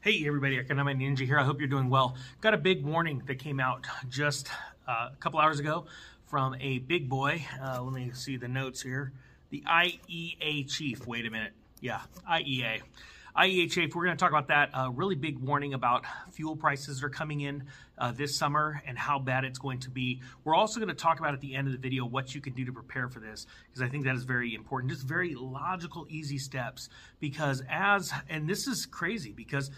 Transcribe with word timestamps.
Hey 0.00 0.24
everybody, 0.28 0.56
Economic 0.58 0.96
Ninja 0.96 1.26
here. 1.26 1.40
I 1.40 1.42
hope 1.42 1.58
you're 1.58 1.66
doing 1.66 1.90
well. 1.90 2.14
Got 2.40 2.54
a 2.54 2.56
big 2.56 2.84
warning 2.84 3.20
that 3.26 3.40
came 3.40 3.58
out 3.58 3.84
just 4.08 4.46
uh, 4.86 5.08
a 5.12 5.16
couple 5.18 5.40
hours 5.40 5.58
ago 5.58 5.86
from 6.28 6.54
a 6.60 6.78
big 6.78 7.08
boy. 7.08 7.44
Uh, 7.60 7.82
let 7.82 7.92
me 7.92 8.12
see 8.14 8.36
the 8.36 8.46
notes 8.46 8.80
here. 8.80 9.10
The 9.50 9.64
IEA 9.66 10.70
chief. 10.70 11.04
Wait 11.08 11.26
a 11.26 11.30
minute. 11.30 11.52
Yeah, 11.80 12.02
IEA. 12.30 12.82
IEA 13.38 13.70
chief, 13.70 13.94
we're 13.94 14.04
going 14.04 14.16
to 14.16 14.20
talk 14.20 14.32
about 14.32 14.48
that. 14.48 14.70
A 14.74 14.90
really 14.90 15.14
big 15.14 15.38
warning 15.38 15.74
about 15.74 16.04
fuel 16.32 16.56
prices 16.56 17.04
are 17.04 17.08
coming 17.08 17.42
in 17.42 17.62
uh, 17.96 18.10
this 18.10 18.36
summer 18.36 18.82
and 18.84 18.98
how 18.98 19.20
bad 19.20 19.44
it's 19.44 19.60
going 19.60 19.78
to 19.78 19.90
be. 19.90 20.20
We're 20.42 20.56
also 20.56 20.80
going 20.80 20.88
to 20.88 20.94
talk 20.94 21.20
about 21.20 21.34
at 21.34 21.40
the 21.40 21.54
end 21.54 21.68
of 21.68 21.72
the 21.72 21.78
video 21.78 22.04
what 22.04 22.34
you 22.34 22.40
can 22.40 22.52
do 22.52 22.64
to 22.64 22.72
prepare 22.72 23.08
for 23.08 23.20
this 23.20 23.46
because 23.68 23.80
I 23.80 23.88
think 23.88 24.04
that 24.06 24.16
is 24.16 24.24
very 24.24 24.56
important. 24.56 24.90
Just 24.90 25.06
very 25.06 25.36
logical, 25.36 26.04
easy 26.10 26.36
steps 26.36 26.88
because 27.20 27.62
as, 27.70 28.12
and 28.28 28.48
this 28.48 28.66
is 28.66 28.86
crazy 28.86 29.30
because 29.30 29.70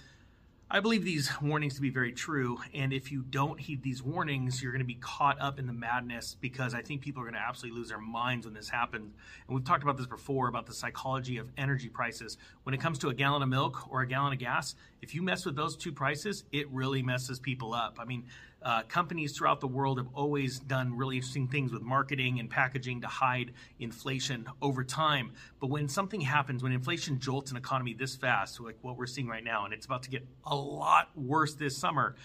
I 0.73 0.79
believe 0.79 1.05
these 1.05 1.29
warnings 1.43 1.75
to 1.75 1.81
be 1.81 1.91
very 1.91 2.13
true. 2.13 2.59
And 2.73 2.93
if 2.93 3.11
you 3.11 3.23
don't 3.29 3.59
heed 3.59 3.83
these 3.83 4.05
warnings, 4.05 4.63
you're 4.63 4.71
going 4.71 4.79
to 4.79 4.87
be 4.87 4.95
caught 4.95 5.41
up 5.41 5.59
in 5.59 5.67
the 5.67 5.73
madness 5.73 6.37
because 6.41 6.75
I 6.75 6.83
think 6.83 7.01
people 7.01 7.23
are 7.23 7.25
going 7.25 7.35
to 7.35 7.41
absolutely 7.41 7.81
lose 7.81 7.89
their 7.89 7.99
minds 7.99 8.47
when 8.47 8.55
this 8.55 8.69
happens. 8.69 9.13
And 9.49 9.57
we've 9.57 9.65
talked 9.65 9.83
about 9.83 9.97
this 9.97 10.07
before 10.07 10.47
about 10.47 10.67
the 10.67 10.73
psychology 10.73 11.39
of 11.39 11.49
energy 11.59 11.89
prices. 11.89 12.39
When 12.63 12.73
it 12.73 12.81
comes 12.81 13.01
to 13.01 13.09
a 13.09 13.15
gallon 13.15 13.43
of 13.43 13.49
milk 13.49 13.91
or 13.91 14.03
a 14.03 14.07
gallon 14.07 14.33
of 14.33 14.39
gas, 14.39 14.77
if 15.03 15.13
you 15.13 15.23
mess 15.23 15.45
with 15.45 15.57
those 15.57 15.77
two 15.77 15.91
prices, 15.91 16.45
it 16.53 16.71
really 16.71 17.03
messes 17.03 17.41
people 17.41 17.75
up. 17.75 17.97
I 17.99 18.05
mean, 18.05 18.27
uh, 18.63 18.83
companies 18.83 19.37
throughout 19.37 19.61
the 19.61 19.67
world 19.67 19.99
have 19.99 20.09
always 20.15 20.59
done 20.59 20.97
really 20.97 21.17
interesting 21.17 21.49
things 21.49 21.73
with 21.73 21.83
marketing 21.83 22.41
and 22.41 22.51
packaging 22.51 23.01
to 23.01 23.07
hide 23.07 23.53
inflation 23.79 24.47
over 24.61 24.85
time. 24.85 25.33
But 25.61 25.69
when 25.69 25.89
something 25.89 26.21
happens, 26.21 26.63
when 26.63 26.73
inflation 26.73 27.19
jolts 27.19 27.51
an 27.51 27.57
economy 27.57 27.95
this 27.95 28.17
fast, 28.17 28.61
like 28.61 28.77
what 28.83 28.97
we're 28.97 29.07
seeing 29.07 29.29
right 29.29 29.45
now, 29.45 29.65
and 29.65 29.73
it's 29.73 29.87
about 29.87 30.03
to 30.05 30.11
get 30.11 30.27
a 30.45 30.55
lot 30.55 31.09
worse 31.17 31.55
this 31.55 31.77
summer, 31.77 32.17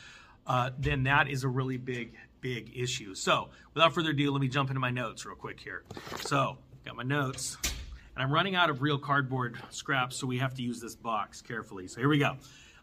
uh, 0.45 0.72
then 0.77 1.03
that 1.03 1.30
is 1.30 1.44
a 1.44 1.47
really 1.47 1.77
big, 1.77 2.14
big 2.42 2.72
issue. 2.75 3.16
So, 3.16 3.49
without 3.73 3.94
further 3.94 4.11
ado, 4.11 4.31
let 4.31 4.42
me 4.42 4.47
jump 4.47 4.70
into 4.70 4.80
my 4.80 4.92
notes 4.92 5.25
real 5.25 5.36
quick 5.36 5.59
here. 5.59 5.83
So, 6.22 6.58
got 6.86 6.95
my 6.95 7.03
notes, 7.03 7.58
and 7.64 8.23
I'm 8.23 8.31
running 8.31 8.55
out 8.55 8.70
of 8.70 8.81
real 8.81 8.99
cardboard 8.99 9.58
scraps, 9.70 10.17
so 10.17 10.27
we 10.27 10.38
have 10.38 10.53
to 10.55 10.61
use 10.61 10.80
this 10.80 10.95
box 10.95 11.42
carefully. 11.42 11.88
So, 11.88 11.99
here 11.99 12.09
we 12.09 12.20
go. 12.20 12.38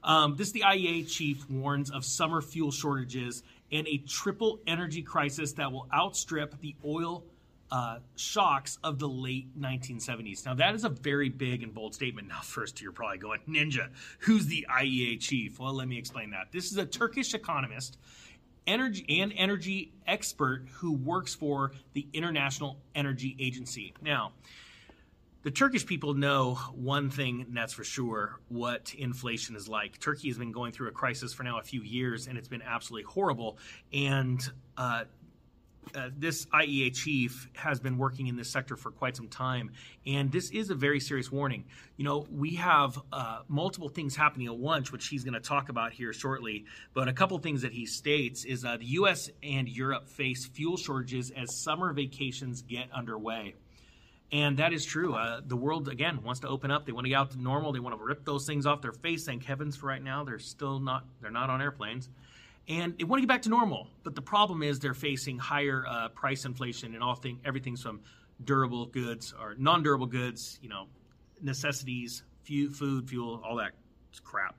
Um, 0.05 0.37
this 0.37 0.51
the 0.51 0.61
IEA 0.61 1.09
chief 1.09 1.49
warns 1.49 1.91
of 1.91 2.05
summer 2.05 2.43
fuel 2.43 2.71
shortages 2.71 3.43
and 3.71 3.87
a 3.87 3.99
triple 3.99 4.61
energy 4.67 5.03
crisis 5.03 5.53
that 5.53 5.73
will 5.73 5.87
outstrip 5.93 6.61
the 6.61 6.75
oil 6.85 7.25
uh, 7.71 7.99
shocks 8.17 8.79
of 8.85 8.99
the 8.99 9.09
late 9.09 9.59
1970s. 9.59 10.45
Now, 10.45 10.55
that 10.55 10.75
is 10.75 10.85
a 10.85 10.91
very 10.91 11.31
big 11.31 11.63
and 11.63 11.73
bold 11.73 11.95
statement. 11.95 12.29
Now, 12.29 12.41
first, 12.43 12.83
you're 12.83 12.93
probably 12.93 13.19
going, 13.19 13.41
Ninja, 13.49 13.89
who's 14.21 14.47
the 14.47 14.67
IEA 14.71 15.21
chief? 15.21 15.59
Well, 15.59 15.73
let 15.73 15.89
me 15.89 15.99
explain 15.99 16.31
that. 16.31 16.53
This 16.53 16.71
is 16.71 16.77
a 16.77 16.85
Turkish 16.85 17.33
economist 17.33 17.97
energy 18.67 19.21
and 19.21 19.33
energy 19.37 19.93
expert 20.07 20.67
who 20.75 20.93
works 20.93 21.35
for 21.35 21.73
the 21.95 22.07
International 22.13 22.79
Energy 22.95 23.37
Agency. 23.41 23.95
Now, 24.01 24.33
the 25.43 25.51
Turkish 25.51 25.85
people 25.85 26.15
know 26.15 26.55
one 26.75 27.11
thing, 27.11 27.43
and 27.43 27.57
that's 27.57 27.73
for 27.73 27.85
sure, 27.85 28.39
what 28.49 28.95
inflation 28.97 29.57
is 29.57 29.69
like. 29.69 29.99
Turkey 29.99 30.29
has 30.29 30.39
been 30.39 30.53
going 30.53 30.73
through 30.73 30.89
a 30.89 30.93
crisis 30.93 31.33
for 31.33 31.43
now 31.43 31.59
a 31.59 31.63
few 31.63 31.83
years, 31.83 32.29
and 32.29 32.39
it's 32.39 32.49
been 32.49 32.63
absolutely 32.63 33.05
horrible. 33.05 33.59
And 33.93 34.41
uh, 34.77 35.05
uh, 35.97 36.11
this 36.17 36.47
IEA 36.47 36.95
chief 36.95 37.49
has 37.55 37.81
been 37.81 37.99
working 37.99 38.29
in 38.29 38.37
this 38.37 38.51
sector 38.51 38.77
for 38.77 38.93
quite 38.93 39.17
some 39.17 39.27
time, 39.27 39.73
and 40.07 40.31
this 40.31 40.51
is 40.51 40.71
a 40.71 40.77
very 40.77 41.01
serious 41.01 41.31
warning. 41.33 41.65
You 41.97 42.05
know, 42.05 42.27
we 42.31 42.55
have 42.55 42.99
uh, 43.13 43.41
multiple 43.49 43.89
things 43.89 44.15
happening 44.15 44.47
at 44.47 44.57
once, 44.57 44.93
which 44.93 45.09
he's 45.09 45.25
going 45.25 45.35
to 45.35 45.41
talk 45.41 45.69
about 45.69 45.93
here 45.93 46.13
shortly. 46.13 46.67
But 46.95 47.09
a 47.09 47.13
couple 47.13 47.37
things 47.39 47.63
that 47.63 47.73
he 47.73 47.87
states 47.87 48.45
is 48.45 48.65
uh, 48.65 48.77
the 48.77 48.87
U.S. 48.87 49.29
and 49.43 49.69
Europe 49.69 50.09
face 50.09 50.47
fuel 50.47 50.77
shortages 50.77 51.33
as 51.33 51.63
summer 51.63 51.93
vacations 51.93 52.63
get 52.63 52.93
underway. 52.93 53.55
And 54.33 54.57
that 54.57 54.73
is 54.73 54.85
true. 54.85 55.15
Uh, 55.15 55.43
the 55.47 55.57
world, 55.57 55.89
again, 55.89 56.23
wants 56.23 56.41
to 56.41 56.49
open 56.49 56.71
up. 56.71 56.87
They 56.87 56.93
want 56.93 57.05
to 57.05 57.11
get 57.11 57.17
out 57.17 57.31
to 57.33 57.41
normal. 57.41 57.73
They 57.73 57.81
want 57.81 57.97
to 57.99 58.03
rip 58.03 58.25
those 58.25 58.47
things 58.47 58.65
off 58.65 58.81
their 58.81 58.93
face. 58.93 59.27
Thank 59.27 59.45
heavens 59.45 59.77
for 59.77 59.87
right 59.87 60.03
now. 60.03 60.25
They're 60.25 60.39
still 60.39 60.81
not, 60.81 61.05
they're 61.21 61.31
not 61.31 61.51
on 61.51 61.61
airplanes. 61.61 62.09
And 62.67 62.97
they 62.97 63.05
want 63.05 63.21
to 63.21 63.27
get 63.27 63.29
back 63.29 63.43
to 63.43 63.51
normal. 63.51 63.89
But 64.05 64.15
the 64.15 64.23
problem 64.23 64.63
is 64.63 64.79
they're 64.79 64.95
facing 64.95 65.39
higher 65.39 65.85
uh, 65.87 66.09
price 66.09 66.47
inflation 66.47 66.95
and 66.95 67.03
all 67.03 67.15
thing, 67.15 67.41
everything's 67.45 67.83
from 67.83 68.01
durable 68.43 68.87
goods 68.87 69.35
or 69.39 69.55
non-durable 69.59 70.07
goods, 70.07 70.59
you 70.63 70.69
know, 70.71 70.87
necessities, 71.43 72.23
food, 72.45 73.09
fuel, 73.09 73.43
all 73.45 73.57
that 73.57 73.73
crap 74.25 74.57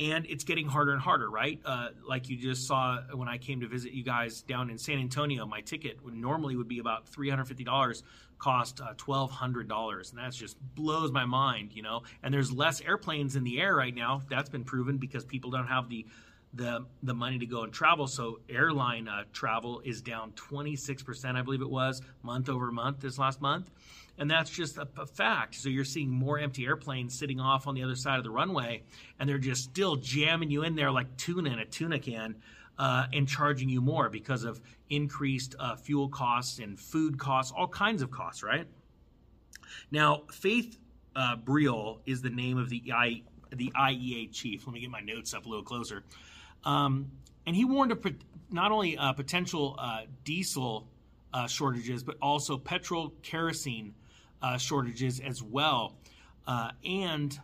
and 0.00 0.26
it's 0.26 0.44
getting 0.44 0.66
harder 0.66 0.92
and 0.92 1.00
harder, 1.00 1.28
right? 1.30 1.60
Uh, 1.64 1.88
like 2.06 2.28
you 2.28 2.36
just 2.36 2.66
saw 2.66 2.98
when 3.14 3.28
I 3.28 3.38
came 3.38 3.60
to 3.60 3.68
visit 3.68 3.92
you 3.92 4.04
guys 4.04 4.42
down 4.42 4.70
in 4.70 4.78
San 4.78 4.98
Antonio, 4.98 5.44
my 5.46 5.60
ticket 5.60 6.02
would 6.04 6.14
normally 6.14 6.56
would 6.56 6.68
be 6.68 6.78
about 6.78 7.08
three 7.08 7.28
hundred 7.28 7.46
fifty 7.46 7.64
dollars, 7.64 8.02
cost 8.38 8.80
uh, 8.80 8.94
twelve 8.96 9.30
hundred 9.30 9.68
dollars, 9.68 10.10
and 10.10 10.18
that 10.18 10.32
just 10.32 10.56
blows 10.74 11.10
my 11.10 11.24
mind, 11.24 11.72
you 11.72 11.82
know. 11.82 12.02
And 12.22 12.32
there's 12.32 12.52
less 12.52 12.80
airplanes 12.80 13.36
in 13.36 13.44
the 13.44 13.60
air 13.60 13.74
right 13.74 13.94
now. 13.94 14.22
That's 14.30 14.48
been 14.48 14.64
proven 14.64 14.98
because 14.98 15.24
people 15.24 15.50
don't 15.50 15.66
have 15.66 15.88
the 15.88 16.06
the 16.54 16.86
the 17.02 17.14
money 17.14 17.38
to 17.38 17.46
go 17.46 17.62
and 17.62 17.72
travel. 17.72 18.06
So 18.06 18.40
airline 18.48 19.08
uh, 19.08 19.24
travel 19.32 19.80
is 19.84 20.00
down 20.00 20.32
26%, 20.32 21.36
I 21.36 21.42
believe 21.42 21.62
it 21.62 21.70
was, 21.70 22.02
month 22.22 22.48
over 22.48 22.70
month 22.72 23.00
this 23.00 23.18
last 23.18 23.40
month. 23.40 23.70
And 24.18 24.28
that's 24.28 24.50
just 24.50 24.78
a, 24.78 24.88
a, 24.96 25.06
fact. 25.06 25.54
So 25.54 25.68
you're 25.68 25.84
seeing 25.84 26.10
more 26.10 26.40
empty 26.40 26.66
airplanes 26.66 27.16
sitting 27.16 27.38
off 27.38 27.68
on 27.68 27.74
the 27.74 27.84
other 27.84 27.94
side 27.94 28.18
of 28.18 28.24
the 28.24 28.30
runway, 28.30 28.82
and 29.20 29.28
they're 29.28 29.38
just 29.38 29.62
still 29.62 29.94
jamming 29.94 30.50
you 30.50 30.64
in 30.64 30.74
there 30.74 30.90
like 30.90 31.16
tuna 31.16 31.50
in 31.50 31.58
a 31.60 31.64
tuna 31.64 31.98
can. 31.98 32.34
Uh, 32.80 33.06
and 33.12 33.26
charging 33.26 33.68
you 33.68 33.80
more 33.80 34.08
because 34.08 34.44
of 34.44 34.60
increased 34.88 35.56
uh, 35.58 35.74
fuel 35.74 36.08
costs 36.08 36.60
and 36.60 36.78
food 36.78 37.18
costs, 37.18 37.52
all 37.56 37.66
kinds 37.66 38.02
of 38.02 38.10
costs, 38.12 38.44
right? 38.44 38.68
Now, 39.90 40.22
Faith 40.30 40.78
uh, 41.16 41.36
Birol 41.36 41.98
is 42.06 42.22
the 42.22 42.30
name 42.30 42.56
of 42.56 42.68
the, 42.68 42.84
I, 42.94 43.22
the 43.50 43.72
IEA 43.76 44.32
chief. 44.32 44.64
Let 44.64 44.74
me 44.74 44.80
get 44.80 44.90
my 44.90 45.00
notes 45.00 45.34
up 45.34 45.46
a 45.46 45.48
little 45.48 45.64
closer. 45.64 46.04
Um, 46.68 47.12
and 47.46 47.56
he 47.56 47.64
warned 47.64 47.92
of 47.92 48.06
not 48.50 48.72
only 48.72 48.98
uh, 48.98 49.14
potential 49.14 49.74
uh, 49.78 50.02
diesel 50.24 50.86
uh, 51.32 51.46
shortages, 51.46 52.02
but 52.02 52.16
also 52.20 52.58
petrol 52.58 53.14
kerosene 53.22 53.94
uh, 54.42 54.58
shortages 54.58 55.18
as 55.18 55.42
well. 55.42 55.96
Uh, 56.46 56.72
and 56.84 57.38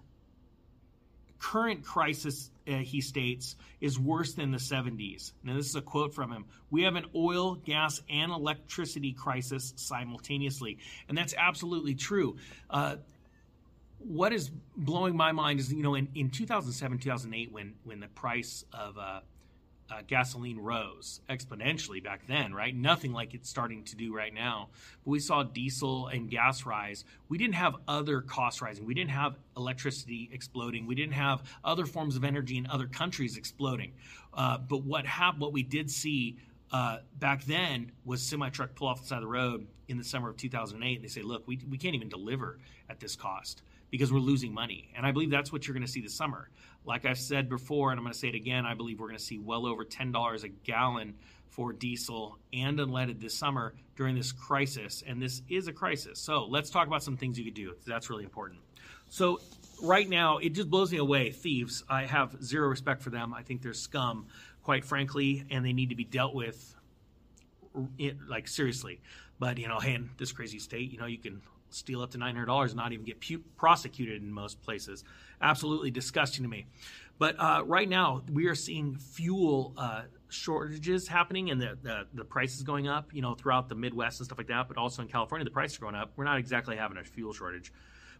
current 1.39 1.83
crisis, 1.83 2.51
uh, 2.69 2.73
he 2.73 3.01
states, 3.01 3.57
is 3.81 3.99
worse 3.99 4.35
than 4.35 4.51
the 4.51 4.59
70s. 4.59 5.33
Now, 5.43 5.55
this 5.55 5.71
is 5.71 5.77
a 5.77 5.83
quote 5.83 6.15
from 6.15 6.31
him. 6.31 6.45
We 6.71 6.83
have 6.83 6.97
an 6.97 7.07
oil, 7.15 7.55
gas, 7.55 8.03
and 8.11 8.31
electricity 8.31 9.13
crisis 9.13 9.73
simultaneously. 9.77 10.79
And 11.09 11.17
that's 11.17 11.35
absolutely 11.37 11.95
true 11.95 12.37
what 14.07 14.33
is 14.33 14.51
blowing 14.77 15.17
my 15.17 15.33
mind 15.33 15.61
is 15.61 15.73
you 15.73 15.83
know 15.83 15.95
in, 15.95 16.09
in 16.15 16.31
2007 16.31 16.99
2008 16.99 17.53
when 17.53 17.75
when 17.85 18.01
the 18.01 18.09
price 18.09 18.65
of 18.73 18.99
uh, 18.99 19.21
uh, 19.91 20.01
gasoline 20.07 20.59
rose 20.59 21.21
exponentially 21.29 22.03
back 22.03 22.27
then 22.27 22.55
right? 22.55 22.75
Nothing 22.75 23.13
like 23.13 23.35
it's 23.35 23.49
starting 23.49 23.85
to 23.85 23.97
do 23.97 24.15
right 24.15 24.33
now. 24.33 24.69
But 25.05 25.11
we 25.11 25.21
saw 25.21 25.43
diesel 25.43 26.09
and 26.09 26.31
gas 26.31 26.65
rise. 26.65 27.05
We 27.29 27.39
didn't 27.39 27.55
have 27.55 27.77
other 27.87 28.21
costs 28.21 28.63
rising. 28.63 28.87
We 28.87 28.95
didn't 28.95 29.11
have 29.11 29.37
electricity 29.57 30.31
exploding. 30.33 30.87
We 30.87 30.95
didn't 30.95 31.15
have 31.15 31.43
other 31.65 31.87
forms 31.87 32.17
of 32.17 32.25
energy 32.25 32.57
in 32.57 32.67
other 32.67 32.87
countries 32.87 33.37
exploding. 33.37 33.93
Uh, 34.33 34.59
but 34.59 34.85
what 34.85 35.07
happened 35.07 35.43
what 35.43 35.53
we 35.53 35.63
did 35.63 35.91
see 35.91 36.39
uh, 36.73 36.99
back 37.19 37.45
then 37.45 37.93
was 38.05 38.23
semi 38.23 38.49
truck 38.49 38.75
pull 38.75 38.89
off 38.89 39.03
the 39.03 39.07
side 39.07 39.17
of 39.17 39.23
the 39.23 39.29
road 39.29 39.67
in 39.89 39.99
the 39.99 40.05
summer 40.05 40.31
of 40.31 40.37
2008 40.37 40.95
and 40.95 41.05
they 41.05 41.09
say 41.09 41.23
look 41.23 41.47
we, 41.47 41.61
we 41.71 41.77
can't 41.77 41.95
even 41.95 42.09
deliver 42.09 42.59
at 42.89 42.99
this 42.99 43.15
cost 43.15 43.63
because 43.95 44.13
we're 44.13 44.19
losing 44.19 44.53
money. 44.53 44.91
And 44.97 45.07
I 45.07 45.13
believe 45.13 45.31
that's 45.31 45.53
what 45.53 45.69
you're 45.69 45.73
going 45.73 45.87
to 45.87 45.91
see 45.93 46.01
this 46.01 46.17
summer. 46.17 46.51
Like 46.85 47.05
I've 47.05 47.17
said 47.17 47.49
before, 47.49 47.93
and 47.93 47.99
I'm 48.01 48.03
going 48.03 48.13
to 48.13 48.19
say 48.19 48.27
it 48.27 48.35
again, 48.35 48.67
I 48.67 48.75
believe 48.75 48.99
we're 48.99 49.07
going 49.07 49.21
to 49.21 49.25
see 49.25 49.39
well 49.39 49.67
over 49.67 49.85
$10 49.85 50.43
a 50.43 50.49
gallon 50.49 51.15
for 51.47 51.73
diesel 51.73 52.37
and 52.53 52.81
unleaded 52.81 53.21
this 53.21 53.39
summer 53.39 53.73
during 53.95 54.17
this 54.17 54.33
crisis. 54.33 55.05
And 55.07 55.23
this 55.23 55.43
is 55.49 55.69
a 55.69 55.73
crisis. 55.73 56.19
So 56.19 56.45
let's 56.47 56.71
talk 56.71 56.89
about 56.89 57.05
some 57.05 57.17
things 57.17 57.39
you 57.39 57.45
could 57.45 57.55
do. 57.55 57.77
That's 57.87 58.11
really 58.11 58.25
important. 58.25 58.59
So, 59.11 59.41
right 59.81 60.09
now, 60.09 60.39
it 60.39 60.55
just 60.55 60.69
blows 60.69 60.91
me 60.91 60.99
away. 60.99 61.31
Thieves, 61.31 61.85
I 61.89 62.07
have 62.07 62.43
zero 62.43 62.67
respect 62.67 63.01
for 63.01 63.11
them. 63.11 63.33
I 63.33 63.43
think 63.43 63.63
they're 63.63 63.75
scum, 63.75 64.27
quite 64.65 64.85
frankly, 64.85 65.45
and 65.51 65.65
they 65.65 65.73
need 65.73 65.91
to 65.91 65.95
be 65.95 66.03
dealt 66.03 66.35
with 66.35 66.75
like 68.27 68.49
seriously. 68.49 69.01
But 69.39 69.59
you 69.59 69.69
know, 69.69 69.79
hey, 69.79 69.95
in 69.95 70.11
this 70.17 70.33
crazy 70.33 70.59
state, 70.59 70.91
you 70.91 70.99
know, 70.99 71.07
you 71.07 71.19
can 71.19 71.43
steal 71.75 72.03
up 72.03 72.11
to 72.13 72.19
$900 72.19 72.65
and 72.67 72.77
not 72.77 72.93
even 72.93 73.05
get 73.05 73.21
pu- 73.21 73.43
prosecuted 73.57 74.23
in 74.23 74.33
most 74.33 74.63
places. 74.63 75.05
Absolutely 75.41 75.91
disgusting 75.91 76.43
to 76.43 76.49
me. 76.49 76.67
But 77.19 77.37
uh, 77.39 77.63
right 77.65 77.89
now, 77.89 78.23
we 78.33 78.47
are 78.47 78.55
seeing 78.55 78.97
fuel 78.97 79.73
uh, 79.77 80.03
shortages 80.29 81.07
happening 81.07 81.51
and 81.51 81.61
the, 81.61 81.79
the, 81.83 82.07
the 82.13 82.25
prices 82.25 82.63
going 82.63 82.89
up, 82.89 83.15
you 83.15 83.23
know, 83.23 83.35
throughout 83.35 83.69
the 83.69 83.75
Midwest 83.75 84.21
and 84.21 84.27
stuff 84.27 84.39
like 84.39 84.49
that, 84.49 84.69
but 84.69 84.77
also 84.77 85.03
in 85.03 85.09
California, 85.09 85.45
the 85.45 85.51
prices 85.51 85.79
are 85.79 85.83
going 85.83 85.95
up. 85.95 86.13
We're 86.17 86.25
not 86.25 86.39
exactly 86.39 86.77
having 86.77 86.99
a 86.99 87.05
fuel 87.05 87.33
shortage. 87.33 87.73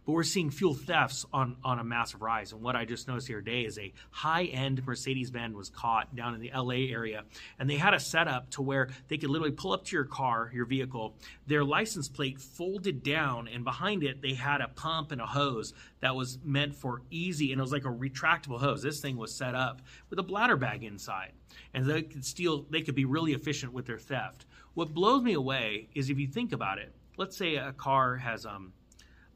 But 0.05 0.11
we're 0.11 0.23
seeing 0.23 0.51
fuel 0.51 0.75
thefts 0.75 1.25
on, 1.33 1.57
on 1.63 1.79
a 1.79 1.83
massive 1.83 2.21
rise. 2.21 2.51
And 2.51 2.61
what 2.61 2.75
I 2.75 2.85
just 2.85 3.07
noticed 3.07 3.27
here 3.27 3.41
today 3.41 3.61
is 3.61 3.79
a 3.79 3.91
high 4.11 4.45
end 4.45 4.85
Mercedes 4.85 5.31
Benz 5.31 5.55
was 5.55 5.69
caught 5.69 6.15
down 6.15 6.35
in 6.35 6.41
the 6.41 6.51
LA 6.55 6.91
area. 6.91 7.23
And 7.57 7.69
they 7.69 7.77
had 7.77 7.93
a 7.93 7.99
setup 7.99 8.51
to 8.51 8.61
where 8.61 8.89
they 9.07 9.17
could 9.17 9.29
literally 9.29 9.53
pull 9.53 9.73
up 9.73 9.85
to 9.85 9.95
your 9.95 10.05
car, 10.05 10.51
your 10.53 10.65
vehicle, 10.65 11.15
their 11.47 11.63
license 11.63 12.07
plate 12.07 12.39
folded 12.39 13.01
down, 13.01 13.47
and 13.47 13.63
behind 13.63 14.03
it, 14.03 14.21
they 14.21 14.33
had 14.33 14.61
a 14.61 14.67
pump 14.67 15.11
and 15.11 15.21
a 15.21 15.25
hose 15.25 15.73
that 16.01 16.15
was 16.15 16.37
meant 16.43 16.75
for 16.75 17.01
easy. 17.09 17.51
And 17.51 17.59
it 17.59 17.63
was 17.63 17.71
like 17.71 17.85
a 17.85 17.89
retractable 17.89 18.59
hose. 18.59 18.83
This 18.83 18.99
thing 18.99 19.17
was 19.17 19.33
set 19.33 19.55
up 19.55 19.81
with 20.09 20.19
a 20.19 20.23
bladder 20.23 20.57
bag 20.57 20.83
inside. 20.83 21.31
And 21.73 21.85
they 21.85 22.03
could 22.03 22.25
steal, 22.25 22.65
they 22.69 22.81
could 22.81 22.95
be 22.95 23.05
really 23.05 23.33
efficient 23.33 23.73
with 23.73 23.87
their 23.87 23.97
theft. 23.97 24.45
What 24.75 24.93
blows 24.93 25.23
me 25.23 25.33
away 25.33 25.89
is 25.95 26.09
if 26.09 26.19
you 26.19 26.27
think 26.27 26.51
about 26.51 26.77
it, 26.77 26.93
let's 27.17 27.37
say 27.37 27.55
a 27.55 27.73
car 27.73 28.17
has 28.17 28.45
um, 28.45 28.73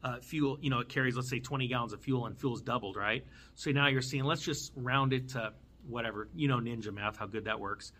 uh, 0.02 0.18
fuel, 0.20 0.58
you 0.60 0.70
know, 0.70 0.80
it 0.80 0.88
carries, 0.88 1.16
let's 1.16 1.28
say, 1.28 1.40
20 1.40 1.68
gallons 1.68 1.92
of 1.92 2.00
fuel 2.00 2.26
and 2.26 2.38
fuel's 2.38 2.62
doubled, 2.62 2.96
right? 2.96 3.24
So 3.54 3.70
now 3.70 3.88
you're 3.88 4.02
seeing, 4.02 4.24
let's 4.24 4.42
just 4.42 4.72
round 4.76 5.12
it 5.12 5.28
to 5.30 5.52
whatever, 5.88 6.28
you 6.34 6.48
know, 6.48 6.58
ninja 6.58 6.92
math, 6.92 7.16
how 7.16 7.26
good 7.26 7.44
that 7.44 7.60
works. 7.60 7.92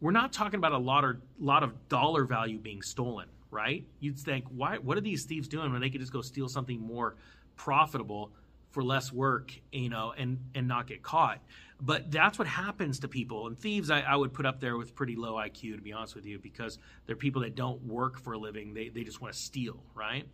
We're 0.00 0.10
not 0.10 0.32
talking 0.32 0.58
about 0.58 0.72
a 0.72 0.78
lot 0.78 1.04
of, 1.04 1.16
lot 1.38 1.62
of 1.62 1.88
dollar 1.88 2.24
value 2.24 2.58
being 2.58 2.82
stolen, 2.82 3.28
right? 3.50 3.84
You'd 4.00 4.18
think, 4.18 4.44
why, 4.48 4.78
what 4.78 4.98
are 4.98 5.02
these 5.02 5.24
thieves 5.24 5.48
doing 5.48 5.72
when 5.72 5.80
they 5.80 5.90
could 5.90 6.00
just 6.00 6.12
go 6.12 6.20
steal 6.20 6.48
something 6.48 6.80
more 6.80 7.16
profitable 7.56 8.32
for 8.70 8.82
less 8.82 9.12
work, 9.12 9.52
you 9.72 9.88
know, 9.88 10.12
and, 10.16 10.38
and 10.54 10.66
not 10.66 10.86
get 10.88 11.02
caught? 11.02 11.40
But 11.84 12.10
that's 12.10 12.38
what 12.38 12.48
happens 12.48 13.00
to 13.00 13.08
people. 13.08 13.46
And 13.46 13.58
thieves, 13.58 13.90
I, 13.90 14.00
I, 14.00 14.16
would 14.16 14.32
put 14.32 14.46
up 14.46 14.58
there 14.58 14.78
with 14.78 14.94
pretty 14.94 15.16
low 15.16 15.34
IQ, 15.34 15.76
to 15.76 15.82
be 15.82 15.92
honest 15.92 16.14
with 16.14 16.24
you, 16.24 16.38
because 16.38 16.78
they're 17.04 17.14
people 17.14 17.42
that 17.42 17.54
don't 17.54 17.82
work 17.84 18.18
for 18.18 18.32
a 18.32 18.38
living. 18.38 18.72
They, 18.72 18.88
they 18.88 19.04
just 19.04 19.20
want 19.20 19.34
to 19.34 19.38
steal, 19.38 19.82
right? 19.94 20.26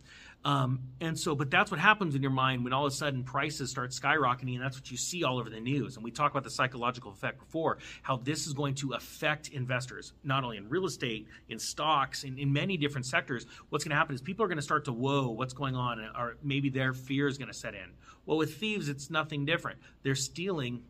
Um, 0.45 0.79
and 1.01 1.19
so, 1.19 1.35
but 1.35 1.51
that's 1.51 1.69
what 1.69 1.79
happens 1.79 2.15
in 2.15 2.21
your 2.21 2.31
mind 2.31 2.63
when 2.63 2.71
all 2.71 2.85
of 2.85 2.93
a 2.93 2.95
sudden 2.95 3.23
prices 3.23 3.69
start 3.69 3.91
skyrocketing, 3.91 4.55
and 4.55 4.61
that's 4.61 4.77
what 4.77 4.89
you 4.89 4.95
see 4.95 5.25
all 5.25 5.39
over 5.39 5.49
the 5.49 5.59
news. 5.59 5.97
And 5.97 6.05
we 6.05 6.09
talked 6.09 6.33
about 6.33 6.45
the 6.45 6.49
psychological 6.49 7.11
effect 7.11 7.39
before, 7.39 7.79
how 8.01 8.15
this 8.15 8.47
is 8.47 8.53
going 8.53 8.75
to 8.75 8.93
affect 8.93 9.49
investors, 9.49 10.13
not 10.23 10.45
only 10.45 10.55
in 10.55 10.69
real 10.69 10.85
estate, 10.85 11.27
in 11.49 11.59
stocks, 11.59 12.23
in, 12.23 12.39
in 12.39 12.51
many 12.51 12.77
different 12.77 13.05
sectors. 13.05 13.45
What's 13.69 13.83
going 13.83 13.91
to 13.91 13.97
happen 13.97 14.15
is 14.15 14.21
people 14.21 14.45
are 14.45 14.47
going 14.47 14.57
to 14.57 14.63
start 14.63 14.85
to, 14.85 14.93
whoa, 14.93 15.29
what's 15.29 15.53
going 15.53 15.75
on? 15.75 15.99
Or 15.99 16.37
maybe 16.41 16.69
their 16.69 16.93
fear 16.93 17.27
is 17.27 17.37
going 17.37 17.49
to 17.49 17.53
set 17.53 17.75
in. 17.75 17.91
Well, 18.25 18.37
with 18.37 18.55
thieves, 18.55 18.87
it's 18.87 19.09
nothing 19.09 19.45
different. 19.45 19.79
They're 20.03 20.15
stealing 20.15 20.83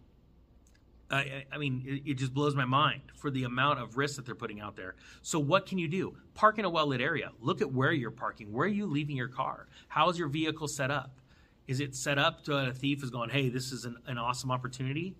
I, 1.11 1.45
I 1.51 1.57
mean, 1.57 1.83
it, 1.85 2.11
it, 2.11 2.13
just 2.15 2.33
blows 2.33 2.55
my 2.55 2.65
mind 2.65 3.01
for 3.15 3.29
the 3.29 3.43
amount 3.43 3.79
of 3.79 3.97
risk 3.97 4.15
that 4.15 4.25
they're 4.25 4.33
putting 4.33 4.61
out 4.61 4.75
there. 4.75 4.95
So, 5.21 5.39
what 5.39 5.65
can 5.65 5.77
you 5.77 5.87
do? 5.87 6.15
Park 6.33 6.57
in 6.57 6.65
a 6.65 6.69
well 6.69 6.87
lit 6.87 7.01
area. 7.01 7.31
Look 7.41 7.61
at 7.61 7.71
where 7.71 7.91
you're 7.91 8.11
parking. 8.11 8.51
Where 8.51 8.65
are 8.65 8.69
you 8.69 8.85
leaving 8.85 9.17
your 9.17 9.27
car? 9.27 9.67
How 9.89 10.09
is 10.09 10.17
your 10.17 10.29
vehicle 10.29 10.67
set 10.67 10.89
up? 10.89 11.11
Is 11.67 11.79
it 11.79 11.95
set 11.95 12.17
up 12.17 12.43
to 12.45 12.55
a 12.55 12.73
thief 12.73 13.03
is 13.03 13.09
going, 13.09 13.29
hey, 13.29 13.49
this 13.49 13.71
is 13.71 13.85
an, 13.85 13.97
an 14.07 14.17
awesome 14.17 14.51
opportunity? 14.51 15.15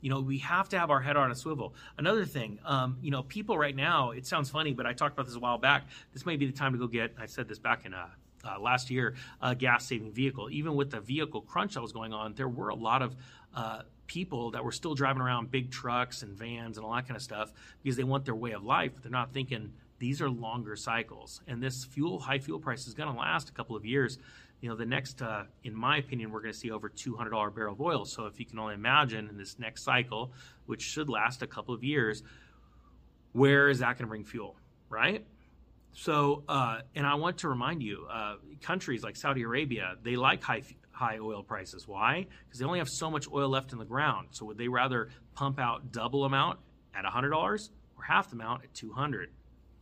You 0.00 0.10
know, 0.10 0.20
we 0.20 0.38
have 0.38 0.68
to 0.70 0.78
have 0.78 0.90
our 0.90 1.00
head 1.00 1.16
on 1.16 1.30
a 1.30 1.34
swivel. 1.34 1.74
Another 1.98 2.24
thing, 2.24 2.58
um, 2.64 2.96
you 3.02 3.10
know, 3.10 3.22
people 3.22 3.58
right 3.58 3.76
now, 3.76 4.12
it 4.12 4.26
sounds 4.26 4.48
funny, 4.48 4.72
but 4.72 4.86
I 4.86 4.92
talked 4.92 5.14
about 5.14 5.26
this 5.26 5.36
a 5.36 5.40
while 5.40 5.58
back. 5.58 5.84
This 6.12 6.24
may 6.24 6.36
be 6.36 6.46
the 6.46 6.52
time 6.52 6.72
to 6.72 6.78
go 6.78 6.86
get, 6.86 7.14
I 7.18 7.26
said 7.26 7.48
this 7.48 7.58
back 7.58 7.84
in 7.84 7.92
uh, 7.92 8.06
uh, 8.44 8.58
last 8.60 8.90
year, 8.90 9.14
a 9.40 9.54
gas 9.54 9.86
saving 9.86 10.12
vehicle. 10.12 10.50
Even 10.50 10.74
with 10.74 10.90
the 10.90 11.00
vehicle 11.00 11.40
crunch 11.40 11.74
that 11.74 11.82
was 11.82 11.92
going 11.92 12.12
on, 12.12 12.34
there 12.34 12.48
were 12.48 12.68
a 12.68 12.74
lot 12.74 13.02
of 13.02 13.16
uh, 13.54 13.82
people 14.06 14.50
that 14.50 14.64
were 14.64 14.72
still 14.72 14.94
driving 14.94 15.22
around 15.22 15.50
big 15.50 15.70
trucks 15.70 16.22
and 16.22 16.36
vans 16.36 16.76
and 16.76 16.84
all 16.84 16.94
that 16.94 17.06
kind 17.06 17.16
of 17.16 17.22
stuff 17.22 17.52
because 17.82 17.96
they 17.96 18.04
want 18.04 18.24
their 18.24 18.34
way 18.34 18.52
of 18.52 18.64
life, 18.64 18.92
but 18.94 19.02
they're 19.02 19.12
not 19.12 19.32
thinking 19.32 19.72
these 20.00 20.20
are 20.20 20.28
longer 20.28 20.74
cycles. 20.74 21.42
And 21.46 21.62
this 21.62 21.84
fuel, 21.84 22.18
high 22.18 22.38
fuel 22.38 22.58
price 22.58 22.86
is 22.86 22.94
going 22.94 23.12
to 23.12 23.18
last 23.18 23.50
a 23.50 23.52
couple 23.52 23.76
of 23.76 23.84
years. 23.84 24.18
You 24.60 24.68
know, 24.68 24.76
the 24.76 24.86
next, 24.86 25.22
uh, 25.22 25.44
in 25.62 25.74
my 25.74 25.98
opinion, 25.98 26.32
we're 26.32 26.40
going 26.40 26.52
to 26.52 26.58
see 26.58 26.70
over 26.70 26.88
$200 26.88 27.54
barrel 27.54 27.74
of 27.74 27.80
oil. 27.80 28.04
So 28.04 28.26
if 28.26 28.40
you 28.40 28.46
can 28.46 28.58
only 28.58 28.74
imagine 28.74 29.28
in 29.28 29.36
this 29.36 29.58
next 29.58 29.84
cycle, 29.84 30.32
which 30.66 30.82
should 30.82 31.08
last 31.08 31.42
a 31.42 31.46
couple 31.46 31.74
of 31.74 31.84
years, 31.84 32.22
where 33.32 33.68
is 33.68 33.78
that 33.78 33.98
going 33.98 33.98
to 33.98 34.06
bring 34.06 34.24
fuel, 34.24 34.56
right? 34.88 35.24
So, 35.92 36.44
uh, 36.48 36.80
and 36.94 37.06
I 37.06 37.14
want 37.14 37.38
to 37.38 37.48
remind 37.48 37.82
you, 37.82 38.06
uh, 38.10 38.36
countries 38.62 39.02
like 39.02 39.16
Saudi 39.16 39.42
Arabia, 39.42 39.96
they 40.02 40.16
like 40.16 40.42
high 40.42 40.62
high 40.92 41.18
oil 41.18 41.42
prices. 41.42 41.88
Why? 41.88 42.26
Because 42.44 42.60
they 42.60 42.66
only 42.66 42.78
have 42.78 42.88
so 42.88 43.10
much 43.10 43.26
oil 43.32 43.48
left 43.48 43.72
in 43.72 43.78
the 43.78 43.86
ground. 43.86 44.28
So 44.32 44.44
would 44.46 44.58
they 44.58 44.68
rather 44.68 45.08
pump 45.34 45.58
out 45.58 45.92
double 45.92 46.26
amount 46.26 46.58
at 46.94 47.06
$100 47.06 47.32
or 47.32 48.04
half 48.06 48.28
the 48.28 48.36
amount 48.36 48.64
at 48.64 48.74
200? 48.74 49.30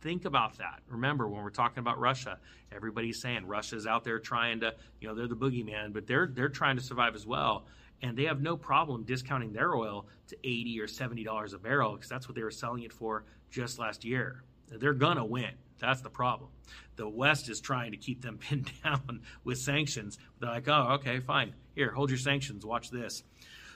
Think 0.01 0.23
about 0.23 0.57
that. 0.59 0.79
Remember, 0.87 1.27
when 1.27 1.43
we're 1.43 1.49
talking 1.49 1.79
about 1.79 1.99
Russia, 1.99 2.39
everybody's 2.71 3.21
saying 3.21 3.45
Russia's 3.45 3.85
out 3.85 4.05
there 4.05 4.17
trying 4.17 4.61
to, 4.61 4.73
you 5.01 5.09
know, 5.09 5.15
they're 5.15 5.27
the 5.27 5.35
boogeyman, 5.35 5.91
but 5.91 6.07
they're 6.07 6.29
they're 6.33 6.47
trying 6.47 6.77
to 6.77 6.83
survive 6.83 7.15
as 7.15 7.25
well. 7.27 7.65
And 8.01 8.17
they 8.17 8.23
have 8.23 8.41
no 8.41 8.55
problem 8.55 9.03
discounting 9.03 9.51
their 9.51 9.75
oil 9.75 10.07
to 10.29 10.37
80 10.41 10.79
or 10.79 10.87
70 10.87 11.25
dollars 11.25 11.51
a 11.51 11.57
barrel 11.57 11.95
because 11.95 12.07
that's 12.07 12.29
what 12.29 12.35
they 12.35 12.43
were 12.43 12.51
selling 12.51 12.83
it 12.83 12.93
for 12.93 13.25
just 13.51 13.77
last 13.77 14.05
year. 14.05 14.41
They're 14.69 14.93
gonna 14.93 15.25
win. 15.25 15.51
That's 15.79 16.01
the 16.01 16.09
problem. 16.09 16.49
The 16.97 17.07
West 17.07 17.49
is 17.49 17.61
trying 17.61 17.91
to 17.91 17.97
keep 17.97 18.21
them 18.21 18.37
pinned 18.41 18.71
down 18.83 19.21
with 19.43 19.57
sanctions. 19.57 20.17
They're 20.39 20.49
like, 20.49 20.67
oh, 20.67 20.93
okay, 20.99 21.19
fine. 21.19 21.53
Here, 21.75 21.91
hold 21.91 22.09
your 22.09 22.19
sanctions. 22.19 22.65
Watch 22.65 22.89
this. 22.89 23.23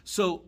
So, 0.05 0.43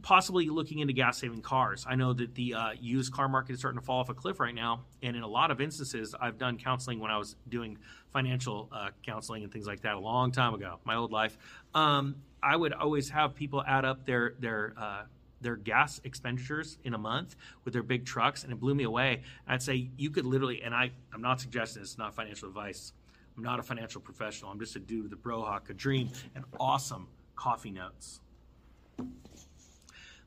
possibly 0.00 0.48
looking 0.48 0.78
into 0.78 0.94
gas 0.94 1.18
saving 1.18 1.42
cars. 1.42 1.84
I 1.86 1.96
know 1.96 2.14
that 2.14 2.34
the 2.34 2.54
uh, 2.54 2.70
used 2.80 3.12
car 3.12 3.28
market 3.28 3.52
is 3.52 3.58
starting 3.58 3.78
to 3.78 3.84
fall 3.84 4.00
off 4.00 4.08
a 4.08 4.14
cliff 4.14 4.40
right 4.40 4.54
now. 4.54 4.84
And 5.02 5.16
in 5.16 5.22
a 5.22 5.28
lot 5.28 5.50
of 5.50 5.60
instances, 5.60 6.14
I've 6.18 6.38
done 6.38 6.56
counseling 6.56 6.98
when 6.98 7.10
I 7.10 7.18
was 7.18 7.36
doing 7.50 7.76
financial 8.10 8.70
uh, 8.72 8.88
counseling 9.04 9.44
and 9.44 9.52
things 9.52 9.66
like 9.66 9.82
that 9.82 9.96
a 9.96 9.98
long 9.98 10.32
time 10.32 10.54
ago, 10.54 10.78
my 10.84 10.96
old 10.96 11.12
life. 11.12 11.36
Um, 11.74 12.16
I 12.42 12.56
would 12.56 12.72
always 12.72 13.10
have 13.10 13.34
people 13.34 13.62
add 13.66 13.84
up 13.84 14.06
their, 14.06 14.34
their, 14.38 14.72
uh, 14.78 15.02
their 15.40 15.56
gas 15.56 16.00
expenditures 16.04 16.78
in 16.84 16.94
a 16.94 16.98
month 16.98 17.36
with 17.64 17.74
their 17.74 17.82
big 17.82 18.04
trucks, 18.04 18.44
and 18.44 18.52
it 18.52 18.60
blew 18.60 18.74
me 18.74 18.84
away. 18.84 19.22
I'd 19.46 19.62
say 19.62 19.90
you 19.96 20.10
could 20.10 20.26
literally, 20.26 20.62
and 20.62 20.74
I, 20.74 20.90
I'm 21.12 21.22
not 21.22 21.40
suggesting 21.40 21.82
it's 21.82 21.98
not 21.98 22.14
financial 22.14 22.48
advice. 22.48 22.92
I'm 23.36 23.42
not 23.42 23.58
a 23.58 23.62
financial 23.62 24.00
professional. 24.00 24.50
I'm 24.50 24.58
just 24.58 24.76
a 24.76 24.80
dude 24.80 25.04
with 25.04 25.12
a 25.12 25.16
brohawk, 25.16 25.70
a 25.70 25.74
dream, 25.74 26.10
and 26.34 26.44
awesome 26.58 27.08
coffee 27.36 27.70
notes. 27.70 28.20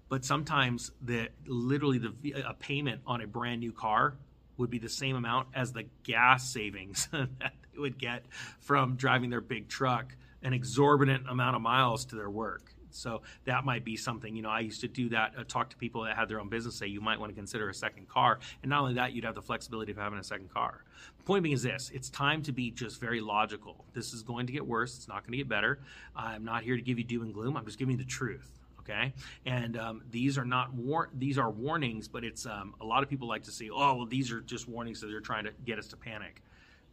But 0.10 0.25
sometimes 0.25 0.92
the 1.01 1.30
literally 1.45 1.98
the 1.98 2.44
a 2.45 2.54
payment 2.54 3.01
on 3.06 3.21
a 3.21 3.27
brand 3.27 3.62
new 3.62 3.71
car 3.71 4.15
would 4.57 4.69
be 4.69 4.77
the 4.77 4.89
same 4.89 5.15
amount 5.15 5.48
as 5.56 5.74
the 5.74 5.86
gas 6.04 6.51
savings 6.51 7.07
that 7.12 7.54
they 7.71 7.80
would 7.80 7.98
get 7.98 8.25
from 8.60 8.95
driving 8.95 9.30
their 9.30 9.42
big 9.42 9.68
truck 9.68 10.15
an 10.44 10.54
exorbitant 10.54 11.27
amount 11.30 11.56
of 11.56 11.62
miles 11.62 12.06
to 12.06 12.15
their 12.15 12.30
work. 12.30 12.75
So 12.95 13.22
that 13.45 13.66
might 13.66 13.84
be 13.84 13.95
something, 13.95 14.36
you 14.36 14.42
know, 14.42 14.50
I 14.50 14.62
used 14.62 14.81
to 14.81 14.88
do 14.88 15.10
that, 15.10 15.34
uh, 15.38 15.44
talk 15.48 15.70
to 15.72 15.77
people 15.77 16.03
that 16.03 16.15
had 16.15 16.29
their 16.29 16.39
own 16.39 16.50
business, 16.50 16.75
say 16.75 16.88
you 16.88 17.01
might 17.01 17.20
want 17.20 17.32
to 17.32 17.36
consider 17.36 17.70
a 17.70 17.74
second 17.74 18.08
car. 18.08 18.39
And 18.62 18.70
not 18.70 18.82
only 18.82 18.94
that, 18.96 19.13
you'd 19.13 19.25
have 19.25 19.36
the 19.36 19.41
flexibility 19.41 19.91
of 19.91 19.98
having 19.98 20.20
a 20.20 20.24
second 20.24 20.53
car. 20.53 20.84
The 21.17 21.24
point 21.24 21.44
being 21.44 21.53
is 21.53 21.63
this 21.63 21.91
it's 21.94 22.10
time 22.10 22.41
to 22.44 22.51
be 22.51 22.72
just 22.72 23.00
very 23.00 23.22
logical. 23.22 23.86
This 23.94 24.13
is 24.13 24.24
going 24.24 24.48
to 24.48 24.53
get 24.53 24.65
worse, 24.65 24.98
it's 24.98 25.08
not 25.08 25.24
going 25.24 25.32
to 25.32 25.38
get 25.38 25.50
better. 25.50 25.79
I'm 26.15 26.44
not 26.44 26.63
here 26.63 26.75
to 26.75 26.82
give 26.82 26.98
you 26.98 27.03
doom 27.03 27.24
and 27.24 27.34
gloom, 27.34 27.58
I'm 27.58 27.65
just 27.65 27.79
giving 27.79 27.98
you 27.98 28.03
the 28.03 28.10
truth 28.10 28.50
okay 28.84 29.13
and 29.46 29.77
um, 29.77 30.01
these 30.12 30.38
are 30.38 30.46
not 30.46 30.74
war- 30.74 31.10
these 31.17 31.38
are 31.38 31.50
warnings 31.50 32.08
but 32.08 32.24
it's 32.24 32.46
um, 32.46 32.75
a 32.82 32.86
lot 32.86 33.01
of 33.03 33.10
people 33.10 33.27
like 33.27 33.44
to 33.44 33.51
say 33.51 33.70
oh 33.74 33.96
well 33.96 34.06
these 34.06 34.32
are 34.32 34.41
just 34.41 34.67
warnings 34.67 35.00
that 35.01 35.08
they're 35.08 35.22
trying 35.22 35.46
to 35.46 35.51
get 35.65 35.79
us 35.79 35.88
to 35.88 35.98
panic 35.98 36.41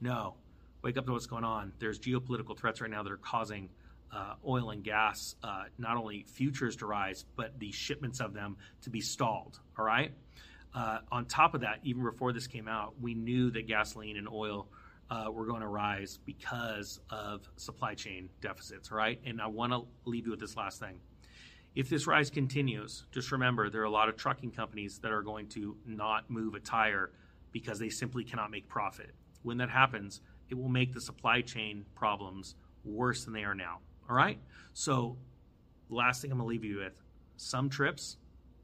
no 0.01 0.35
wake 0.83 0.97
up 0.97 1.07
to 1.07 1.13
what's 1.13 1.27
going 1.27 1.45
on 1.45 1.73
there's 1.79 1.99
geopolitical 1.99 2.57
threats 2.57 2.81
right 2.81 2.91
now 2.91 3.03
that 3.03 3.13
are 3.13 3.19
causing 3.19 3.69
uh, 4.13 4.35
oil 4.47 4.71
and 4.71 4.83
gas, 4.83 5.37
uh, 5.43 5.65
not 5.79 5.97
only 5.97 6.25
futures 6.29 6.77
to 6.77 6.87
rise, 6.87 7.25
but 7.37 7.59
the 7.59 7.73
shipments 7.73 8.21
of 8.21 8.35
them 8.35 8.57
to 8.83 8.91
be 8.91 9.01
stalled. 9.01 9.59
All 9.79 9.85
right. 9.85 10.13
Uh, 10.75 10.99
on 11.11 11.27
top 11.27 11.55
of 11.55 11.63
that, 11.63 11.81
even 11.83 12.03
before 12.03 12.33
this 12.33 12.47
came 12.47 12.69
out, 12.69 12.95
we 13.01 13.15
knew 13.15 13.51
that 13.51 13.67
gasoline 13.67 14.17
and 14.17 14.29
oil 14.29 14.69
uh, 15.11 15.27
were 15.31 15.47
going 15.47 15.63
to 15.63 15.67
rise 15.67 16.19
because 16.25 17.01
of 17.11 17.49
supply 17.57 17.95
chain 17.95 18.29
deficits. 18.41 18.91
Right. 18.91 19.21
And 19.25 19.41
I 19.41 19.49
want 19.49 19.73
to 19.73 19.83
leave 20.05 20.27
you 20.27 20.31
with 20.31 20.41
this 20.41 20.57
last 20.57 20.81
thing. 20.81 21.01
If 21.75 21.89
this 21.89 22.07
rise 22.07 22.31
continues, 22.31 23.05
just 23.13 23.31
remember 23.31 23.71
there 23.71 23.83
are 23.83 23.85
a 23.85 23.91
lot 23.91 24.09
of 24.09 24.17
trucking 24.17 24.51
companies 24.51 24.99
that 24.99 25.13
are 25.13 25.23
going 25.23 25.47
to 25.49 25.77
not 25.87 26.29
move 26.29 26.55
a 26.55 26.61
tire 26.61 27.13
because 27.53 27.79
they 27.79 27.91
simply 27.91 28.25
cannot 28.25 28.51
make 28.51 28.69
profit. 28.69 29.13
When 29.43 29.59
that 29.59 29.71
happens, 29.71 30.21
it 30.49 30.55
will 30.55 30.69
make 30.69 30.93
the 30.93 31.01
supply 31.01 31.43
chain 31.43 31.85
problems 31.95 32.57
worse 32.85 33.25
than 33.25 33.35
they 33.35 33.45
are 33.45 33.55
now. 33.55 33.79
All 34.11 34.17
right. 34.17 34.41
So, 34.75 35.17
last 35.89 36.21
thing 36.21 36.33
I'm 36.33 36.39
going 36.39 36.49
to 36.49 36.51
leave 36.51 36.65
you 36.65 36.79
with 36.79 37.01
some 37.37 37.71
trips. 37.71 38.17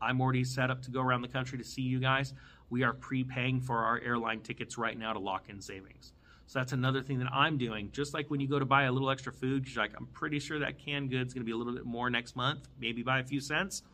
I'm 0.02 0.20
already 0.20 0.42
set 0.42 0.72
up 0.72 0.82
to 0.82 0.90
go 0.90 1.00
around 1.00 1.22
the 1.22 1.28
country 1.28 1.56
to 1.56 1.64
see 1.64 1.82
you 1.82 2.00
guys. 2.00 2.34
We 2.68 2.82
are 2.82 2.92
prepaying 2.92 3.60
for 3.60 3.84
our 3.84 4.00
airline 4.00 4.40
tickets 4.40 4.76
right 4.76 4.98
now 4.98 5.12
to 5.12 5.20
lock 5.20 5.48
in 5.48 5.60
savings. 5.60 6.12
So 6.48 6.58
that's 6.58 6.72
another 6.72 7.00
thing 7.00 7.20
that 7.20 7.32
I'm 7.32 7.58
doing. 7.58 7.90
Just 7.92 8.12
like 8.12 8.28
when 8.28 8.40
you 8.40 8.48
go 8.48 8.58
to 8.58 8.64
buy 8.64 8.84
a 8.84 8.92
little 8.92 9.08
extra 9.08 9.32
food, 9.32 9.68
you're 9.68 9.84
like, 9.84 9.92
I'm 9.96 10.06
pretty 10.06 10.40
sure 10.40 10.58
that 10.58 10.78
canned 10.78 11.10
goods 11.10 11.32
going 11.32 11.42
to 11.42 11.46
be 11.46 11.52
a 11.52 11.56
little 11.56 11.74
bit 11.74 11.84
more 11.84 12.10
next 12.10 12.34
month, 12.34 12.68
maybe 12.80 13.04
by 13.04 13.20
a 13.20 13.24
few 13.24 13.40
cents, 13.40 13.84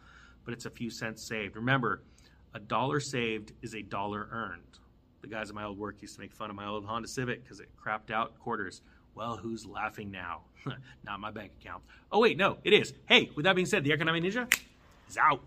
but 0.47 0.55
it's 0.55 0.65
a 0.65 0.71
few 0.71 0.89
cents 0.89 1.23
saved. 1.23 1.57
Remember, 1.57 2.03
a 2.55 2.61
dollar 2.61 2.99
saved 2.99 3.53
is 3.61 3.75
a 3.75 3.83
dollar 3.83 4.27
earned. 4.33 4.79
The 5.21 5.29
guys 5.29 5.51
at 5.51 5.55
my 5.55 5.65
old 5.65 5.79
work 5.79 6.01
used 6.01 6.15
to 6.15 6.21
make 6.21 6.33
fun 6.33 6.49
of 6.49 6.57
my 6.57 6.67
old 6.67 6.87
Honda 6.87 7.09
Civic 7.09 7.45
because 7.45 7.61
it 7.61 7.69
crapped 7.79 8.11
out 8.11 8.39
quarters 8.39 8.81
Well, 9.15 9.37
who's 9.37 9.67
laughing 9.67 10.11
now? 10.11 10.43
Not 11.05 11.21
my 11.21 11.31
bank 11.31 11.53
account. 11.61 11.83
Oh, 12.11 12.21
wait, 12.21 12.37
no, 12.37 12.59
it 12.65 12.73
is. 12.73 12.95
Hey, 13.07 13.31
with 13.37 13.45
that 13.45 13.55
being 13.55 13.67
said, 13.67 13.85
the 13.85 13.93
Economic 13.93 14.23
Ninja 14.23 14.53
is 15.09 15.17
out. 15.19 15.41